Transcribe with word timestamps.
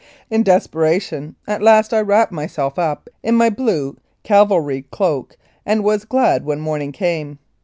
In 0.31 0.41
desperation, 0.41 1.35
at 1.47 1.61
last 1.61 1.93
I 1.93 1.99
wrapped 2.01 2.31
myself 2.31 2.79
up 2.79 3.07
in 3.21 3.35
my 3.35 3.51
blue 3.51 3.97
cavalry 4.23 4.87
cloak, 4.89 5.37
and 5.63 5.83
was 5.83 6.05
glad 6.05 6.43
when 6.43 6.57
the 6.57 6.63
morning 6.63 6.91
came. 6.91 7.37